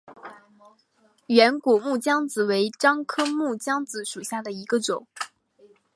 [1.27, 5.05] 圆果木姜子为樟科木姜子属下的一个种。